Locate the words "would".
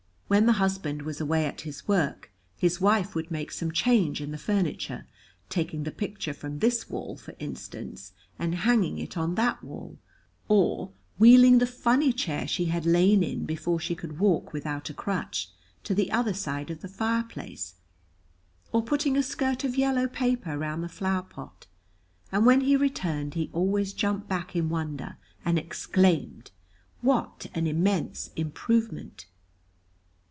3.15-3.31